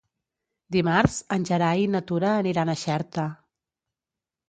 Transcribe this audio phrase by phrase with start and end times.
[0.75, 3.31] Dimarts en Gerai i na Tura aniran a Xerta.